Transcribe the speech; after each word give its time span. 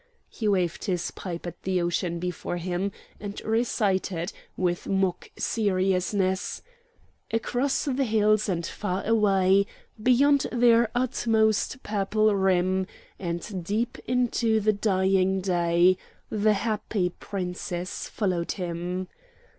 He 0.29 0.47
waved 0.47 0.85
his 0.85 1.11
pipe 1.11 1.45
at 1.45 1.61
the 1.61 1.79
ocean 1.79 2.17
before 2.17 2.57
him, 2.57 2.91
and 3.19 3.39
recited, 3.45 4.33
with 4.57 4.87
mock 4.87 5.29
seriousness: 5.37 6.63
"'Across 7.31 7.85
the 7.85 8.03
hills 8.05 8.49
and 8.49 8.65
far 8.65 9.05
away, 9.05 9.67
Beyond 10.01 10.47
their 10.51 10.89
utmost 10.95 11.83
purple 11.83 12.35
rim, 12.35 12.87
And 13.19 13.63
deep 13.63 13.99
into 14.07 14.59
the 14.59 14.73
dying 14.73 15.39
day, 15.39 15.97
The 16.31 16.53
happy 16.53 17.09
Princess 17.19 18.09
followed 18.09 18.53
him.' 18.53 19.07